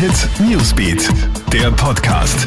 Hit 0.00 0.30
Newsbeat, 0.40 1.10
der 1.52 1.70
Podcast. 1.72 2.46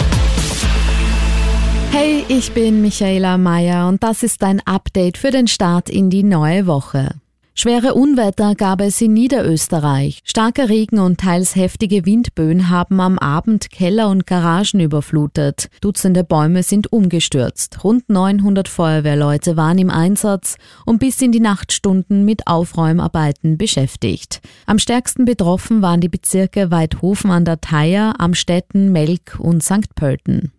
Hey, 1.91 2.25
ich 2.27 2.51
bin 2.53 2.81
Michaela 2.81 3.37
Mayer 3.37 3.87
und 3.89 4.01
das 4.01 4.23
ist 4.23 4.43
ein 4.43 4.59
Update 4.65 5.19
für 5.19 5.29
den 5.29 5.47
Start 5.47 5.87
in 5.87 6.09
die 6.09 6.23
neue 6.23 6.65
Woche. 6.65 7.09
Schwere 7.55 7.93
Unwetter 7.93 8.55
gab 8.55 8.81
es 8.81 8.99
in 8.99 9.13
Niederösterreich. 9.13 10.21
Starker 10.23 10.69
Regen 10.69 10.97
und 10.97 11.19
teils 11.19 11.55
heftige 11.55 12.03
Windböen 12.03 12.71
haben 12.71 12.99
am 12.99 13.19
Abend 13.19 13.69
Keller 13.69 14.09
und 14.09 14.25
Garagen 14.25 14.79
überflutet. 14.79 15.69
Dutzende 15.79 16.23
Bäume 16.23 16.63
sind 16.63 16.91
umgestürzt. 16.91 17.83
Rund 17.83 18.09
900 18.09 18.67
Feuerwehrleute 18.67 19.55
waren 19.55 19.77
im 19.77 19.91
Einsatz 19.91 20.57
und 20.87 20.97
bis 20.97 21.21
in 21.21 21.31
die 21.31 21.39
Nachtstunden 21.39 22.25
mit 22.25 22.47
Aufräumarbeiten 22.47 23.59
beschäftigt. 23.59 24.41
Am 24.65 24.79
stärksten 24.79 25.25
betroffen 25.25 25.83
waren 25.83 26.01
die 26.01 26.09
Bezirke 26.09 26.71
Weidhofen 26.71 27.29
an 27.29 27.45
der 27.45 27.61
Theier, 27.61 28.15
Amstetten, 28.17 28.91
Melk 28.91 29.37
und 29.39 29.61
St. 29.61 29.93
Pölten. 29.93 30.51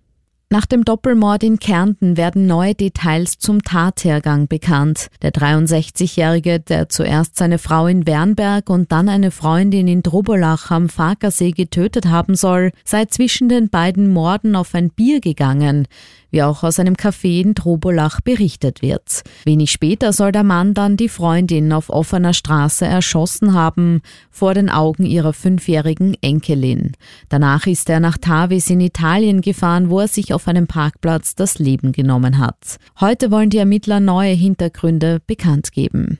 Nach 0.50 0.66
dem 0.66 0.84
Doppelmord 0.84 1.42
in 1.42 1.58
Kärnten 1.58 2.16
werden 2.16 2.46
neue 2.46 2.74
Details 2.74 3.38
zum 3.38 3.62
Tathergang 3.62 4.46
bekannt. 4.46 5.08
Der 5.22 5.32
63-Jährige, 5.32 6.60
der 6.60 6.88
zuerst 6.88 7.36
seine 7.36 7.58
Frau 7.58 7.86
in 7.86 8.06
Wernberg 8.06 8.70
und 8.70 8.92
dann 8.92 9.08
eine 9.08 9.30
Freundin 9.30 9.88
in 9.88 10.02
Drobolach 10.02 10.70
am 10.70 10.88
Farkersee 10.88 11.50
getötet 11.50 12.06
haben 12.06 12.34
soll, 12.34 12.70
sei 12.84 13.06
zwischen 13.06 13.48
den 13.48 13.68
beiden 13.68 14.12
Morden 14.12 14.54
auf 14.54 14.74
ein 14.74 14.90
Bier 14.90 15.20
gegangen 15.20 15.88
wie 16.34 16.42
auch 16.42 16.64
aus 16.64 16.80
einem 16.80 16.94
Café 16.94 17.40
in 17.40 17.54
Trobolach 17.54 18.20
berichtet 18.20 18.82
wird. 18.82 19.22
Wenig 19.44 19.70
später 19.70 20.12
soll 20.12 20.32
der 20.32 20.42
Mann 20.42 20.74
dann 20.74 20.96
die 20.96 21.08
Freundin 21.08 21.72
auf 21.72 21.90
offener 21.90 22.34
Straße 22.34 22.84
erschossen 22.84 23.54
haben, 23.54 24.02
vor 24.32 24.52
den 24.52 24.68
Augen 24.68 25.06
ihrer 25.06 25.32
fünfjährigen 25.32 26.16
Enkelin. 26.22 26.92
Danach 27.28 27.68
ist 27.68 27.88
er 27.88 28.00
nach 28.00 28.18
Tavis 28.18 28.68
in 28.68 28.80
Italien 28.80 29.42
gefahren, 29.42 29.90
wo 29.90 30.00
er 30.00 30.08
sich 30.08 30.33
auf 30.34 30.48
einem 30.48 30.66
Parkplatz 30.66 31.34
das 31.34 31.58
Leben 31.58 31.92
genommen 31.92 32.38
hat. 32.38 32.76
Heute 33.00 33.30
wollen 33.30 33.50
die 33.50 33.58
Ermittler 33.58 34.00
neue 34.00 34.34
Hintergründe 34.34 35.20
bekannt 35.26 35.72
geben. 35.72 36.18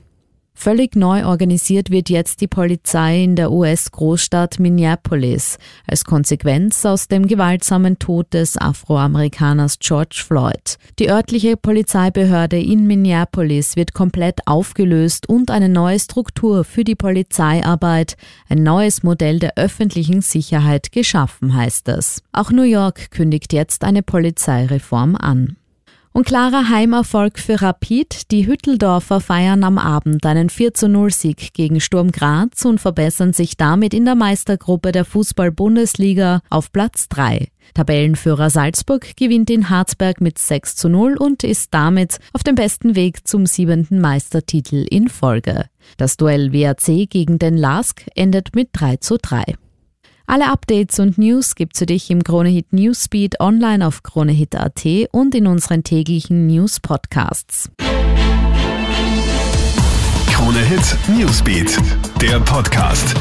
Völlig 0.57 0.95
neu 0.95 1.25
organisiert 1.25 1.91
wird 1.91 2.09
jetzt 2.09 2.39
die 2.39 2.47
Polizei 2.47 3.23
in 3.23 3.35
der 3.35 3.51
US-Großstadt 3.51 4.57
Minneapolis 4.57 5.57
als 5.85 6.05
Konsequenz 6.05 6.85
aus 6.85 7.07
dem 7.09 7.27
gewaltsamen 7.27 7.99
Tod 7.99 8.33
des 8.33 8.57
Afroamerikaners 8.57 9.77
George 9.79 10.23
Floyd. 10.25 10.77
Die 10.97 11.09
örtliche 11.09 11.57
Polizeibehörde 11.57 12.57
in 12.57 12.87
Minneapolis 12.87 13.75
wird 13.75 13.93
komplett 13.93 14.39
aufgelöst 14.47 15.27
und 15.27 15.51
eine 15.51 15.69
neue 15.69 15.99
Struktur 15.99 16.63
für 16.63 16.85
die 16.85 16.95
Polizeiarbeit, 16.95 18.15
ein 18.47 18.63
neues 18.63 19.03
Modell 19.03 19.39
der 19.39 19.57
öffentlichen 19.57 20.21
Sicherheit 20.21 20.91
geschaffen, 20.93 21.53
heißt 21.53 21.89
es. 21.89 22.23
Auch 22.31 22.49
New 22.49 22.63
York 22.63 23.11
kündigt 23.11 23.53
jetzt 23.53 23.83
eine 23.83 24.01
Polizeireform 24.01 25.15
an. 25.15 25.57
Und 26.15 26.25
klarer 26.25 26.69
Heimerfolg 26.69 27.39
für 27.39 27.61
Rapid. 27.61 28.31
Die 28.31 28.47
Hütteldorfer 28.47 29.19
feiern 29.19 29.65
am 29.65 29.77
Abend 29.77 30.25
einen 30.25 30.49
4 30.49 30.73
zu 30.73 30.87
0 30.87 31.11
Sieg 31.11 31.53
gegen 31.53 31.81
Sturm 31.81 32.13
Graz 32.13 32.63
und 32.63 32.79
verbessern 32.79 33.33
sich 33.33 33.57
damit 33.57 33.93
in 33.93 34.05
der 34.05 34.15
Meistergruppe 34.15 34.93
der 34.93 35.03
Fußball-Bundesliga 35.03 36.39
auf 36.49 36.71
Platz 36.71 37.09
3. 37.09 37.49
Tabellenführer 37.73 38.49
Salzburg 38.49 39.17
gewinnt 39.17 39.49
in 39.49 39.69
Harzberg 39.69 40.21
mit 40.21 40.39
6 40.39 40.77
zu 40.77 40.87
0 40.87 41.17
und 41.17 41.43
ist 41.43 41.73
damit 41.73 42.19
auf 42.31 42.43
dem 42.43 42.55
besten 42.55 42.95
Weg 42.95 43.27
zum 43.27 43.45
siebenten 43.45 43.99
Meistertitel 43.99 44.85
in 44.89 45.09
Folge. 45.09 45.65
Das 45.97 46.15
Duell 46.15 46.53
WAC 46.53 47.09
gegen 47.09 47.39
den 47.39 47.57
LASK 47.57 48.05
endet 48.15 48.55
mit 48.55 48.69
3 48.71 48.95
zu 48.97 49.17
3. 49.17 49.55
Alle 50.27 50.51
Updates 50.51 50.99
und 50.99 51.17
News 51.19 51.53
gibt's 51.55 51.79
für 51.79 51.85
dich 51.85 52.09
im 52.09 52.23
Kronehit 52.23 52.73
Newsbeat 52.73 53.39
online 53.39 53.85
auf 53.85 54.01
kronehit.at 54.01 54.83
und 55.11 55.35
in 55.35 55.45
unseren 55.45 55.83
täglichen 55.83 56.47
News 56.47 56.79
Podcasts. 56.79 57.69
Kronehit 60.31 60.97
Newsbeat, 61.07 61.79
der 62.21 62.39
Podcast. 62.39 63.15